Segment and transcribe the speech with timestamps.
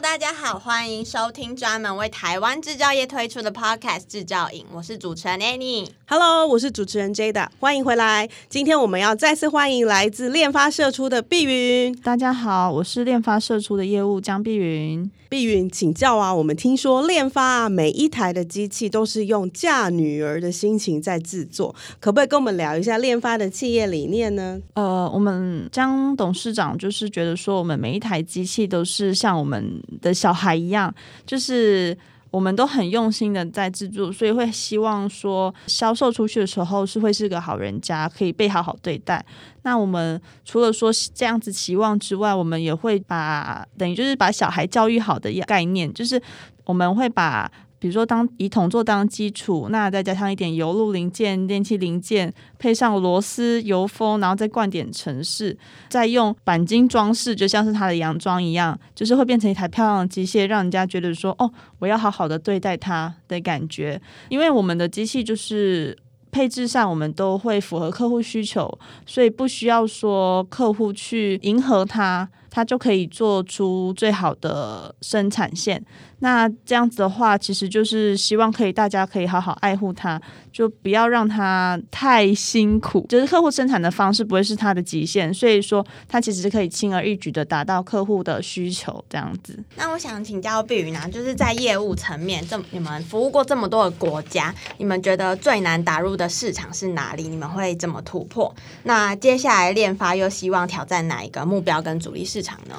[0.00, 5.88] 大家好，欢迎收听专门为台湾制造业推出的 Podcast《制造营》，我是主持人 Annie。
[6.06, 8.28] Hello，我是主持人 Jada，欢迎回来。
[8.50, 11.96] 今天我们要再次欢迎来自链发射出的碧云。
[12.02, 15.10] 大家好，我是链发射出的业务江碧云。
[15.28, 24.60] 碧云，请教啊，我们听说链发啊，每一台的机器都是用嫁女儿的心情在制作，可不可以跟我们聊一下链发的企业理念呢？
[24.74, 30.92] 呃，我们江董事长就是觉得说，我们每一台机器都是像我们的小孩一样，
[31.24, 31.96] 就是
[32.30, 39.24] 我们都很用心的在制作，所以会希望说销售出去的时候是会是个好人家，可以被好好对待。
[39.62, 46.20] 那我们除了说这样子期望之外，我们也会把等于就是把小孩教育好的概念，就是
[46.64, 47.50] 我们会把。
[47.78, 55.56] 比如说，当以铜做当基础，那再加上一点油路零件、电器零件，配上螺丝、油封，然后再灌点城市，
[55.90, 65.96] 再用钣金装饰，就像是它的洋装一样，就是会变成一台漂亮的机械，让人家觉得说：“哦，我要好好的对待它的感觉。”因为我们的机器就是
[66.32, 75.84] 配置上，我们都会符合客户需求，所以不需要说客户去迎合它，它就可以做出最好的生产线。
[76.20, 80.20] 那这样子的话，其实就是希望可以大家可以好好爱护它，
[80.50, 83.04] 就不要让它太辛苦。
[83.08, 89.62] 就是客户生产的方式不会是它的极限，所以说它其实可以轻而易举的达到客户的需求这样子。
[89.76, 97.28] 那我想请教碧云呢，就是在业务层面，这你们服务过这么多的国家，你们觉得最难打入的市场是哪里？
[97.28, 98.54] 你们会怎么突破？
[98.84, 102.74] 那接下来链发又希望挑战哪一个目标跟主力市场呢？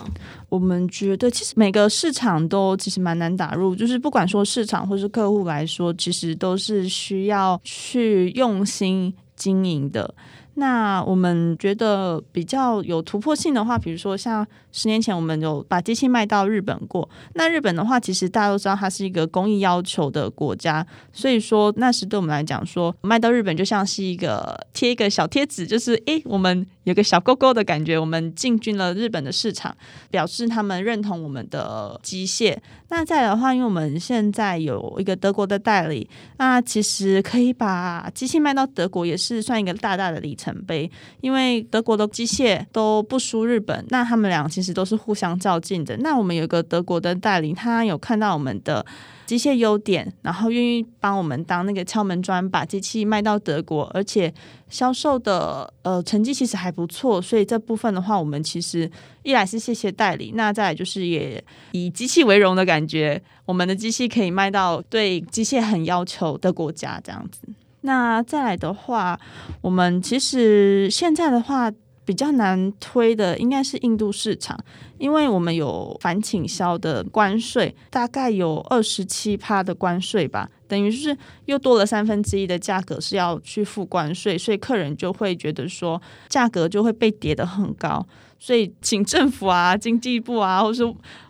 [0.49, 10.13] 我们觉得其实每个市场都其实蛮难打入，就是不管说市场或是客户来说，其实都是需要去用心经营的。
[10.59, 17.07] 那我们觉得比较有突破性的话，比如说像十年前我们有把机器卖到日本过。
[17.35, 29.77] 那日本的话，其实大家都知道它是一个工艺要求的国家，所以说那时对我们来讲说，卖到日本就像是一个贴一个小贴纸，就是诶，我们有个小勾勾的感觉，我们进军了日本的市场，
[30.09, 32.57] 表示他们认同我们的机械。
[32.89, 40.89] 那再的话，因为我们现在有一个德国的代理，那其实可以把机器卖到德国，也是算一个大大的里程碑。
[41.21, 45.95] 因为德国的机械都不输日本，那他们俩其实都是互相较劲的。
[45.97, 48.85] 那我们有一个德国的代理，他有看到我们的。
[49.27, 54.33] 机械优点，然后愿意帮我们当那个敲门砖，把机器卖到德国，而且
[54.69, 58.89] 销售的呃成绩其实还不错，所以这部分的话，我们其实
[59.23, 61.43] 一来是谢谢代理，那再来就是也
[61.73, 67.41] 以机器为荣的感觉，我们的机器可以卖到对机械很要求的国家这样子。
[67.87, 69.17] 那再来的话，
[69.61, 71.71] 我们其实现在的话。
[72.07, 74.57] 比较难推的应该是印度市场，
[74.97, 81.17] 因为我们有反倾销的关税，大概有二十七趴的关税吧，等于是
[81.47, 88.07] 又多了三分之一的价格是要去付关税，所以客人就会觉得说价格就会被叠得很高，
[88.39, 90.83] 所以请政府啊、经济部啊，或是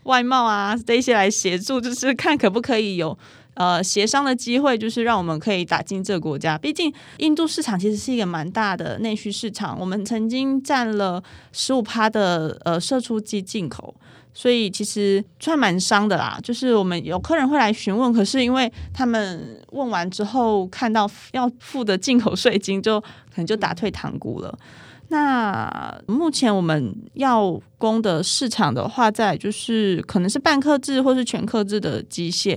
[0.03, 3.17] 外贸啊这些来协助，就是看可不可以有。
[3.57, 6.55] 呃，协商的机会就是让我们可以打进这个国家。
[6.55, 13.95] 毕竟印度市场其实是一个蛮大的内需市场，我们曾经占了十五趴的呃射出机进口，
[14.31, 16.37] 所以其实算蛮伤的啦。
[16.43, 24.55] 就是我们有客人会来询问，可是因为他们问完之后看到要付的进口税金，就可能就打退堂鼓了。
[25.09, 32.55] 那目前我们要攻的市场的话，在就是可能是半克制或是全克制的机械。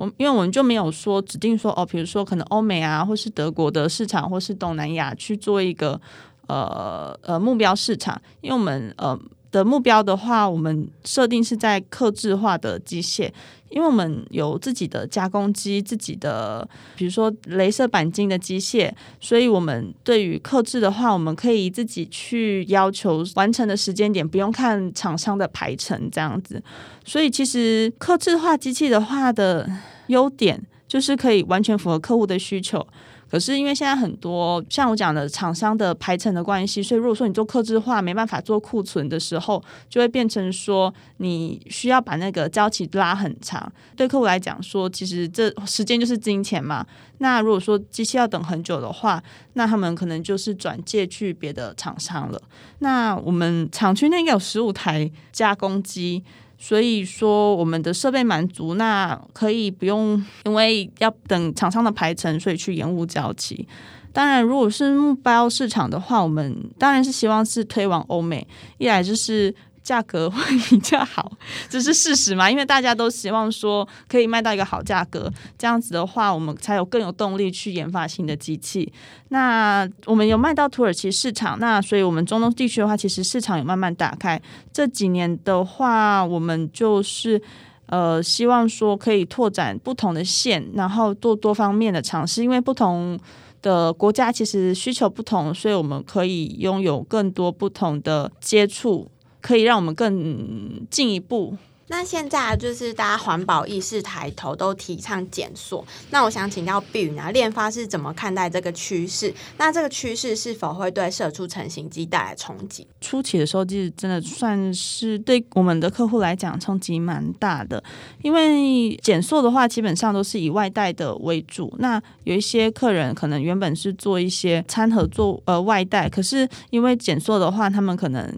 [0.00, 6.00] 我因为我们就没有说指定说哦，比如说可能欧美啊，或是德国的市场，或是东南亚去做一个
[6.46, 9.18] 呃呃目标市场，因为我们呃
[9.50, 13.30] 的目标的话，我们设定是在客制化的机械。
[13.68, 26.60] 因为我们有自己的加工机，自己的比如说镭射钣金的机械，所以我们对于客制的话，我们可以自己去要求完成的时间点，不用看厂商的排程这样子。
[27.04, 29.70] 所以其实客制化机器的话的
[30.08, 32.84] 优点，就是可以完全符合客户的需求。
[33.30, 43.72] 可是因为现在很多像我讲的厂商的排程的关系，所以如果说你做客制化没办法做库存的时候，就会变成说你需要把那个交期拉很长。
[43.94, 46.84] 对客户来讲说，其实这时间就是金钱嘛。
[47.18, 49.22] 那如果说机器要等很久的话，
[49.52, 52.42] 那他们可能就是转借去别的厂商了。
[52.80, 56.24] 那我们厂区内应该有十五台加工机。
[56.62, 63.66] 所以说，我们的设备满足，那可以不用因为要等厂商的排程，所以去延误交期。
[64.12, 68.46] 当然，如果是目标市场的话，我们当然是希望是推往欧美，
[68.78, 69.52] 一来就是。
[69.82, 71.32] 价格会比较好，
[71.68, 72.50] 这是事实嘛？
[72.50, 78.92] 因为大家都希望说可以卖到一个好价格，这样子的话，我们才有更有动力去研发新的机器。
[79.28, 84.40] 那我们有卖到土耳其市场，那所以我们中东地区的话，其实市场有慢慢打开。
[84.72, 87.40] 这几年的话，我们就是
[87.86, 93.18] 呃希望说可以拓展不同的线，然后做多方面的尝试，因为不同
[93.62, 99.08] 的国家其实需求不同，所以我们可以拥有更多不同的接触。
[99.40, 101.56] 可以让我们更进一步。
[101.92, 105.84] 那现在就是大家环保意识抬头，都提倡减塑。
[106.10, 109.34] 那我想请教碧云啊，链发是怎么看待这个趋势？
[109.58, 112.86] 那这个趋势是否会对射出成型机带来冲击？
[113.00, 117.82] 初期的时候，其实真的算是对我们的客户来讲冲击蛮大的，
[118.22, 121.74] 因为减塑的话，基本上都是以外带的为主。
[121.80, 128.32] 那有一些客人可能原本是做一些餐盒做呃外带，可是因为减塑的话，他们可能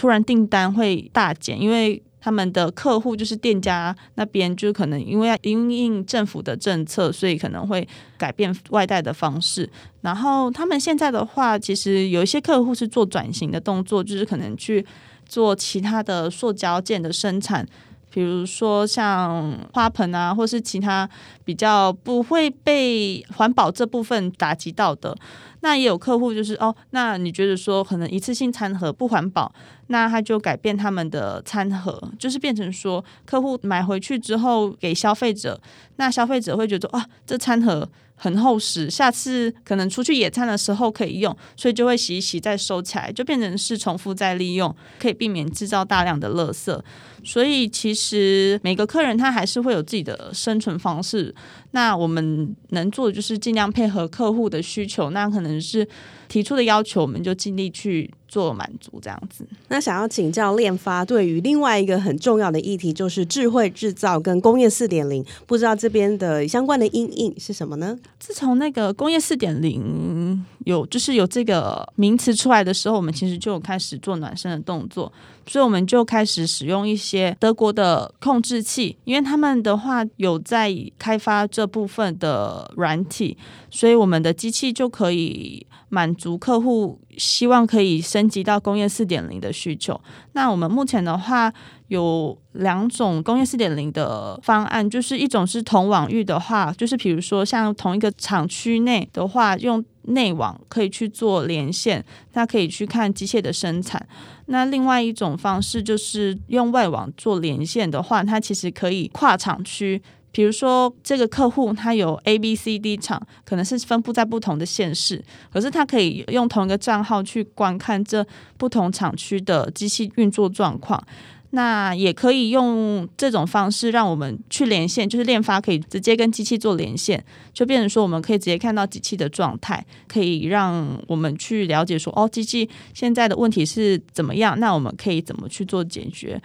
[0.00, 7.86] 突然订单会大减，因为他们的客户就是店家那边，就是可能因为要因应政府的政策，所以可能会
[8.16, 9.68] 改变外带的方式。
[10.00, 14.86] 然后他们现在的话，其实有一些客户是做转型的动作，就是可能去
[15.26, 17.66] 做其他的塑胶件的生产，
[18.10, 21.06] 比如说像花盆啊，或是其他
[21.44, 25.14] 比较不会被环保这部分打击到的。
[25.62, 29.52] 那也有客户就是哦，那你觉得说可能一次性餐盒不环保，
[29.92, 35.60] 那他就改变他们的餐盒，就是变成说客户买回去之后给消费者，
[35.96, 37.88] 那消费者会觉得啊，这餐盒
[38.22, 46.78] 很厚实，下次可能出去野餐的时候可以用，所以就会洗一洗再收起来，就变成是重复再利用，可以避免制造大量的垃圾。
[47.22, 51.34] 所以其实每个客人他还是会有自己的生存方式。
[51.72, 55.86] 那我们能做的就是尽量配合客户的需求，那可能是
[56.28, 59.46] 提出的要求，我们就尽力去做满足这样子。
[59.68, 67.98] 那想要请教链发，对于另外一个很重要的议题，就是智慧制造跟工业四点零，不知道这边的相关的阴影是什么呢？
[68.18, 75.10] 自从那个工业四点零有就是有这个名词出来的时候，我们其实就开始做暖身的动作。
[75.46, 83.36] 所以我们就开始使用一些德国的控制器，因为他们的话有在开发这部分的软体，
[83.68, 90.00] 所以我们的机器就可以满足客户希望可以升级到工业四点零的需求。
[90.34, 91.52] 那我们目前的话
[91.90, 104.00] 有两种工业四点零的方案，就是一种是同网域的话，就是比如说像同一个厂区内的话，用内网可以去做连线，它可以去看机械的生产。
[104.46, 110.00] 那另外一种方式就是用外网做连线的话，它其实可以跨厂区。
[110.32, 115.20] 比如说，这个客户他有 A、B、C、D 厂，可能是分布在不同的县市，
[115.52, 118.24] 可是他可以用同一个账号去观看这
[118.56, 121.04] 不同厂区的机器运作状况。
[121.52, 136.40] 那也可以用这种方式让我们去连线，就是链发可以直接跟机器做连线，就变成说我们可以直接看到机器的状态，可以让我们去了解说哦，机器现在的问题是怎么样，那我们可以怎么去做解决？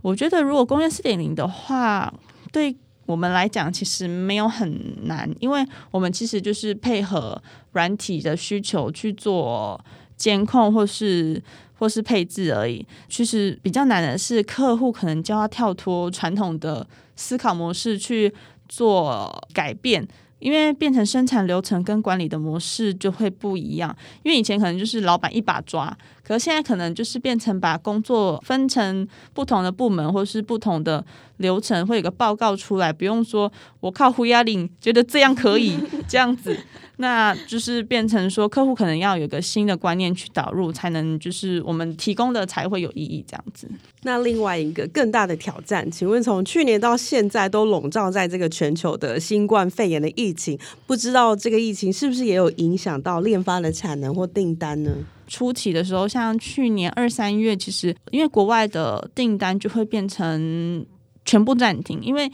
[0.00, 2.10] 我觉得如果工业四点零的话，
[2.50, 9.78] 对我们来讲其实没有很难，因为我们其实就是配合软体的需求去做
[10.16, 11.42] 监控或是。
[11.78, 12.84] 或是配置而已。
[13.08, 18.32] 其实比较难的是，客户可能就要跳脱传统的思考模式去
[18.68, 20.06] 做改变，
[20.38, 23.96] 因为变成生产流程跟管理的模式就会不一样。
[24.22, 31.04] 因为以前可能就是老板一把抓，可是现在可能就是变成把工作分成不同的部门，或是不同的
[31.36, 35.78] 流程，会有个报告出来，不用说我靠胡压令觉得这样可以
[36.08, 36.58] 这样子。
[36.98, 43.68] 那就是变成说，客户可能要有个新的观念去导入，才能就是我们提供的才会有意义这样子。
[44.02, 54.90] 那另外一个更大的挑战，请问从去年到现在都笼罩在这个全球的新冠肺炎的疫情，不知道这个疫情是不是也有影响到炼发的产能或订单呢？
[55.28, 60.86] 初期的时候，像去年二三月，其实因为国外的订单就会变成
[61.26, 62.32] 全部暂停，因为。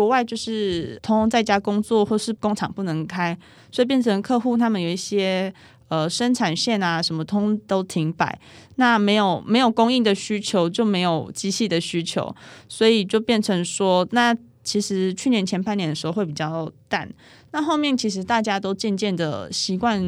[0.00, 3.36] 国外就是通通在家工作，或是工厂不能开，
[3.70, 5.52] 所以变成客户他们有一些
[5.88, 8.40] 呃生产线啊什么通都停摆，
[8.76, 12.34] 那没有没有供应的需求，就没有机器的需求，
[12.66, 14.34] 所以就变成说，那
[14.70, 17.12] 其实去年前半年的时候会比较淡。
[17.52, 20.00] 那后面其实大家都渐渐的习惯，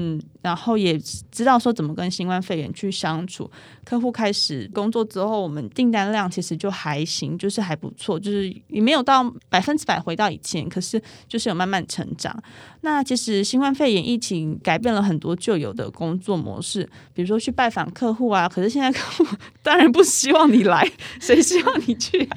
[0.43, 0.97] 然后也
[1.33, 3.51] 知道说怎么跟新冠肺炎去相处。
[3.85, 12.41] 客户开始工作之后，我们订单量其实就还行，就是还不错，就是也没有到百分之百回到以前，可是就是有慢慢成长。
[12.83, 20.89] 那其实新冠肺炎疫情改变了很多旧有的工作模式，比如说去拜访客户啊，可是现在客户当然不希望你来，
[21.21, 22.29] 谁希望你去？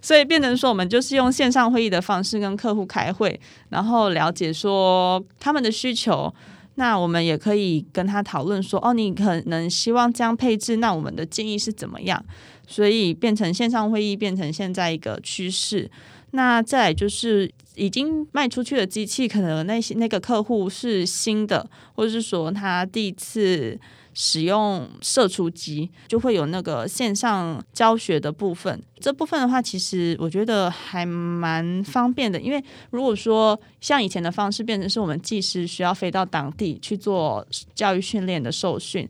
[0.00, 4.10] 所以变成说我们就是用线上会议的方式跟客户开会，然后。
[4.12, 6.32] 了解说他们的需求，
[6.74, 12.22] 那我们也可以跟他讨论说，哦，你可能希望这样配置，那我们的建议是怎么样？
[12.66, 15.90] 所以变成线上会议，变成现在一个趋势。
[16.32, 23.80] 那再就是已经卖出去的机器，可能那些那个客户是新的，或者是说他第一次。
[24.14, 32.40] 使用射出机就会有那个线上教学的部分，这部分的话，其实我觉得还蛮方便的。
[32.40, 39.08] 因为如果说像以前的方式，变成是我们技师需要飞到当地去做教育训练的受训，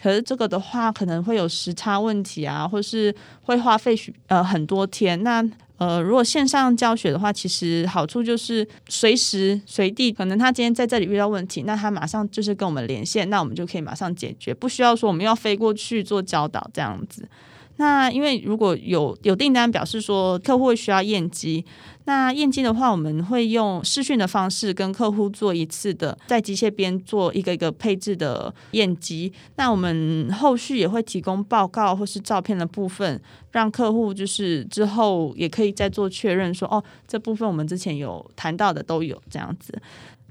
[0.00, 5.22] 可是这个的话可能会有时差问题啊，或是会花费许呃很多天。
[5.22, 5.44] 那
[5.76, 17.28] 呃，如果线上教学的话，其实好处就是随时随地，可能他今天在这里遇到问题，那他马上就是跟我们连线，那我们就可以马上解决，不需要说我们要飞过去做教导这样子。
[17.76, 21.64] 那因为如果有有订单表示说客户需要验机，
[22.04, 29.32] 那验机的话，我们会用视讯的方式跟客户做一次的在机械边做一个一个配置的验机。
[29.56, 39.76] 那我们后续也会提供报告或是照片的部分，让客户就是之后也可以再做确认，说哦，这部分我们之前有谈到的都有这样子。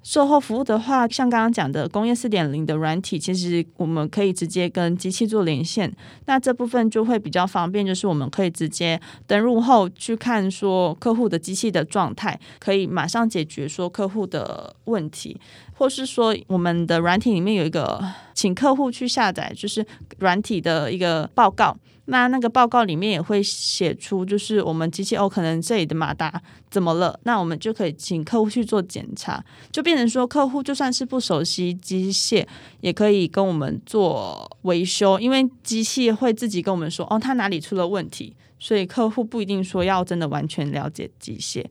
[0.04, 5.92] 售后服务的话，像刚刚讲的工业四点零的软体，其实我们可以直接跟机器做连线，
[6.26, 15.40] 那这部分就会比较方便，就是我们可以直接登入后去看说客户的机器的状态，可以马上解决说客户的问题，
[15.74, 19.86] 或是说我们的软体里面有一个请客户去下载，就是
[20.20, 21.78] 软体的一个报告。
[22.06, 26.42] 那那个报告里面也会写出，就是我们机器哦，可能这里的马达
[26.74, 27.20] 怎么了？
[27.22, 32.44] 那我们就可以请客户去做检查，就变成说，客户就算是不熟悉机械，
[32.82, 38.36] 也可以跟我们做维修，因为机器会自己跟我们说，哦，它哪里出了问题。
[38.60, 41.62] 所以客户不一定说要真的完全了解机械。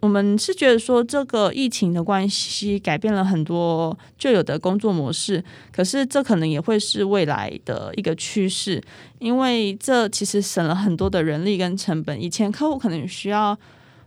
[0.00, 5.42] 我们是觉得说，这个疫情的关系改变了很多旧有的工作模式，
[5.72, 8.82] 可是这可能也会是未来的一个趋势，
[9.18, 12.22] 因为这其实省了很多的人力跟成本。
[12.22, 13.58] 以前客户可能需要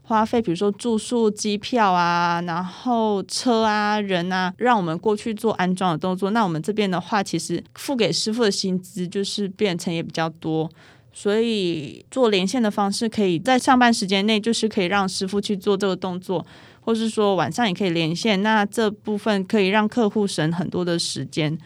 [0.08, 6.30] 花费，比如说住宿、机票啊，然后车啊、人啊，让我们过去做安装的动作。
[6.30, 10.70] 那我们这边的话，其实付给师傅的薪资就是变成也比较多。
[11.12, 16.46] 所以做连线的方式，可以在上班时间内，就是可以让师傅去做这个动作，
[16.82, 18.44] 或是说晚上也可以连线。
[18.44, 21.58] 那这部分可以让客户省很多的时间，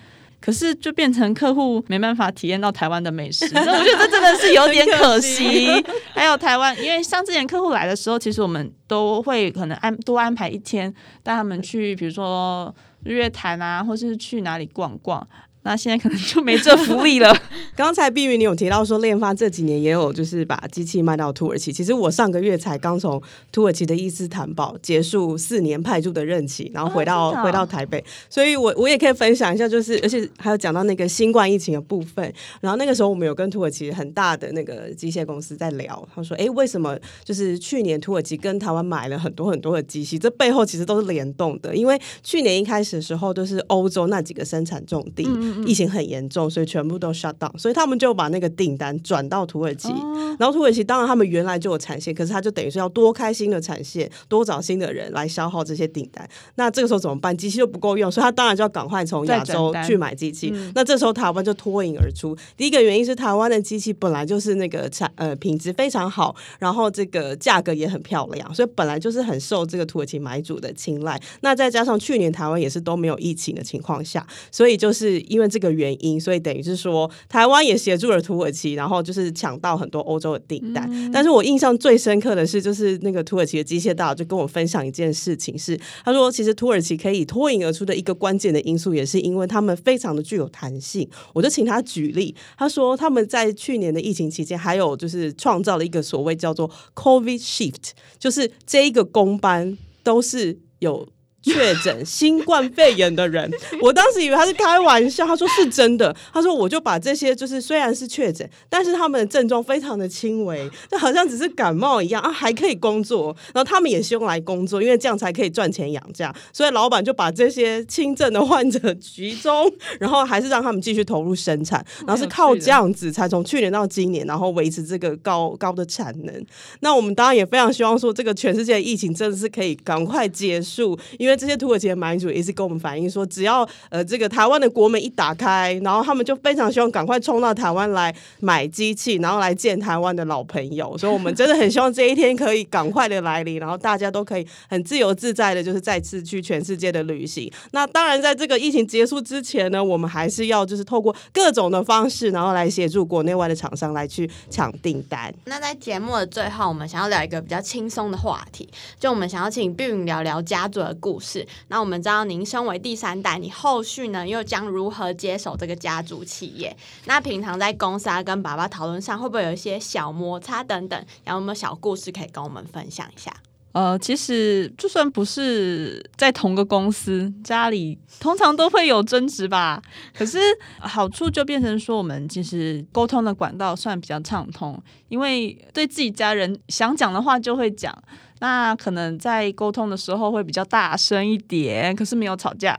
[0.41, 3.45] 可是就变成客户没办法体验到台湾的美食。
[3.51, 5.67] 我觉得这真的是有点可惜。
[6.13, 10.93] 还有台湾，因为像之前客户来的时候，其实我们都会可能安多安排一天
[11.23, 15.27] 带他们去，比如说日月潭啊，或是去哪里逛逛。
[15.63, 17.35] 那现在可能就没这福利了。
[17.75, 21.71] 刚才碧云你有提到说，链发这几年也有就是把机器卖到土耳其。
[21.71, 32.33] 其实我上个月才刚从土耳其的伊斯坦堡结束四年派驻的任期，然后回到、哦、回到台北，所以我我也可以分享一下，就是而且还有讲到那个新冠疫情的部分。
[32.61, 40.17] 然后那个时候我们有跟土耳其很大的那个机械公司在聊，他说：“哎，为什么就是去年土耳其跟台湾买了很多很多的机器？
[40.17, 45.25] 这背后其实都是联动的，因为去年一开始的时候都是欧洲那几个生产重地。
[45.27, 49.89] 嗯”疫情很严重，所以全部都 shut down，所以他们就把那个订单转到土耳其。
[49.89, 56.27] 哦、然后土耳其当然他们原来就有产线，可是他就等于是要多开新的产线，多找新的人来消耗这些订单。
[56.55, 57.35] 那这个时候怎么办？
[57.35, 60.51] 机器就不够用，所以他当然就要赶快从亚洲去买机器。
[60.53, 62.35] 嗯、那这时候台湾就脱颖而出。
[62.57, 71.19] 第一个原因是台湾的机器本来就是那个产呃品质非常好，然后这个价格也很漂亮，所以本来就是很受这个土耳其买主的青睐。
[71.41, 80.85] 那再加上去年台湾也是都没有疫情的情况下，所以就是因因为这个原因，所以等于是说台湾也协助了土耳其，然后就是抢到很多欧洲的订单。
[80.91, 91.09] 嗯、但是我印象最深刻的是，就是那个土耳其的机械大佬就跟我分享一件事情是，是他说其实土耳其可以脱颖而出的一个关键的因素，也是因为他们非常的具有弹性。
[91.33, 101.07] 我就请他举例，他说他们在去年的疫情期间，还有就是创造了一个所谓叫做 COVID Shift，就是这一个工班都是有。
[101.41, 103.49] 确诊新冠肺炎的人，
[103.81, 106.13] 我当时以为他是开玩笑，他说是真的。
[106.33, 113.35] 他说我就把这些，就是虽然是确诊，但是他们的症状非常的轻微，就好像只是感冒一样啊，还可以工作。
[113.53, 116.33] 然后他们也是用来工作，因为这样才可以赚钱养家。
[116.51, 126.45] 所以老板就把这些轻症的患者集中，然后还是让他们继续投入生产，然后是靠这样子才从去年到今年，然后维持这个高高的产能。
[126.81, 131.28] 那我们当然也非常希望说，这个全世界的疫情真的是可以赶快结束，因为。
[131.29, 140.97] 因为这些土耳其的买主也是跟我们反映说，只要呃这个台湾的国门一打开，然后他们就非常希望赶快冲到台湾来买机器，然后来见台湾的老朋友。
[140.97, 147.51] 所以，我们真的很希望这一天可以赶快的来临，然后大家都可以很自由自在的，就是再次去全世界的旅行。
[147.73, 155.31] 那当然，在这个疫情结束之前呢，我们还是要就是透过各种的方式，然后来协助国内外的厂商来去抢订单。
[155.45, 158.67] 那在节目的最后，我们想要聊一个比较轻松的话题，
[158.99, 161.18] 就我们想要请碧云聊聊家族的故。
[161.19, 166.75] 是，那我们知道您身为第三代，你后续呢又将如何接手这个家族企业？
[167.05, 171.05] 那平常在公司啊跟爸爸讨论上，会不会有一些小摩擦等等？
[171.23, 173.33] 然后有没有小故事可以跟我们分享一下？
[173.71, 179.79] 呃，其实就算不是在同个公司，家里通常都会有争执吧。
[180.17, 180.39] 可是
[180.79, 187.95] 好处就变成说，我们其实沟通的管道算比较畅通，因为对自己家人想讲的话就会讲。
[188.39, 192.77] 那可能在沟通的时候会比较大声一点， 可是没有吵架。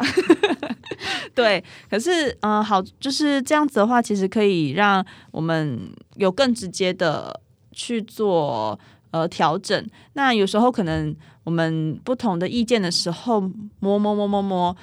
[1.35, 5.79] 对，可是嗯、好，就是这样子的话，其实可以让我们
[6.17, 7.41] 有更直接的
[7.73, 8.79] 去做
[9.11, 9.87] 呃调整。
[10.15, 11.15] 那有时候可能
[11.45, 13.41] 我们不同的意见的时候，
[13.79, 14.77] 摸摸摸摸摸。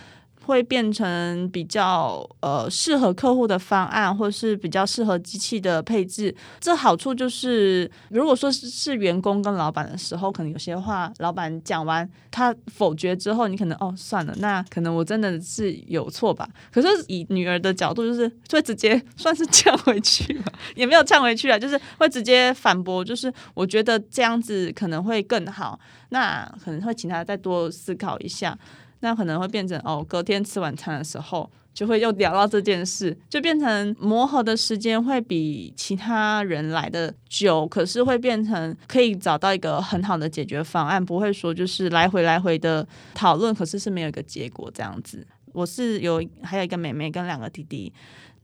[0.47, 6.33] 会变成比较呃适合客户的方案，或是比较适合机器的配置。
[6.61, 16.47] 这好处就是，如果说是是员工跟老板的时候，可能有些话老板讲完他否决之后，你可能哦算了，那可能我真的是有错吧。
[16.71, 25.77] 可是以女儿的角度，就是会直接算是呛回去了，也没有呛回去啊，就是会直接反驳，就是我觉得这样子可能会更好，
[26.09, 28.57] 那可能会请他再多思考一下。
[28.99, 45.25] 那可能会变成哦，隔天吃晚餐的时候就会又聊到这件事，就变成磨合的时间会比其他人来的久，可是会变成可以找到一个很好的解决方案，不会说就是来回来回的讨论，可是是没有一个结果这样子。
[45.53, 47.91] 我是有还有一个妹妹跟两个弟弟。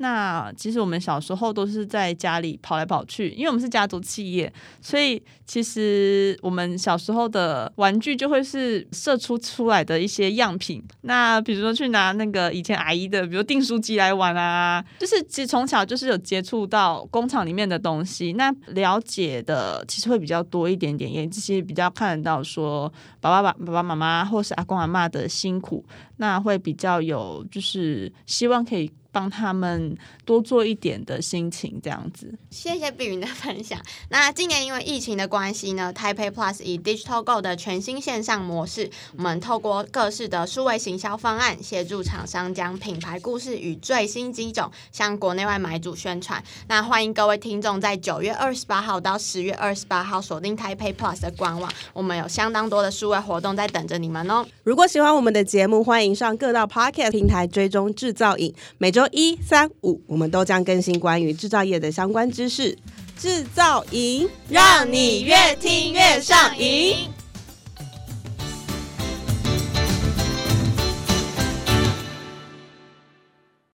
[0.03, 10.83] 那其实我们小时候都是在家里跑来跑去，因为我们是家族企业，所以其实我们小时候的玩具就会是射出出来的一些样品。
[11.03, 25.85] 那比如说去拿那个以前阿姨的，比如订书机来玩啊，就是其实从小就是有接触到工厂里面的东西，那了解的其实会比较多一点点，也这些比较看得到说爸爸爸爸爸妈妈或是阿公阿嬷的辛苦，
[26.17, 28.91] 那会比较有就是希望可以。
[29.13, 29.95] 帮他们
[30.25, 32.33] 多做一点的心情，这样子。
[32.49, 33.79] 谢谢碧云的分享。
[34.09, 46.43] 那今年因为疫情的关系呢，Taipei Plus 以 Digital Go 的全新线上模式，我们透过各式的数位行销方案，协助厂商将品牌故事与最新机种向国内外买主宣传。
[46.67, 54.43] 那欢迎各位听众在九月二十八号到十月二十八号锁定 Taipei Plus 的官网，我们有相当多的数位活动在等着你们哦。
[54.63, 62.77] 如果喜欢我们的节目，欢迎上各大 Podcast 平台追踪制造影，每周一、三、五，我们都将更新关于制造业的相关知识。
[63.17, 66.95] 制造营，让你越听越上瘾。